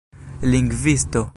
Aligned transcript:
lingvisto 0.41 1.29